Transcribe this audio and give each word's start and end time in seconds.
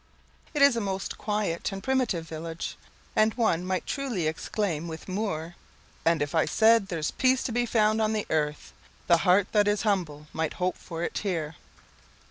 It 0.55 0.63
is 0.63 0.75
a 0.75 0.81
most 0.81 1.19
quiet 1.19 1.71
and 1.71 1.83
primitive 1.83 2.27
village, 2.27 2.75
and 3.15 3.35
one 3.35 3.63
might 3.63 3.85
truly 3.85 4.25
exclaim 4.25 4.87
with 4.87 5.07
Moore 5.07 5.53
"And 6.03 6.27
I 6.33 6.45
said 6.45 6.81
if 6.81 6.89
there's 6.89 7.11
peace 7.11 7.43
to 7.43 7.51
be 7.51 7.67
found 7.67 8.01
on 8.01 8.13
the 8.13 8.25
earth, 8.31 8.73
The 9.05 9.17
heart 9.17 9.51
that 9.51 9.67
is 9.67 9.83
humble 9.83 10.25
might 10.33 10.53
hope 10.53 10.77
for 10.79 11.03
it 11.03 11.19
here." 11.19 11.53